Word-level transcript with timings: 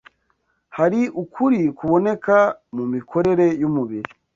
Hari 0.77 1.01
ukuri 1.23 1.59
kuboneka 1.77 2.37
mu 2.75 2.83
mikorere 2.93 3.45
y’umubiri 3.61 4.09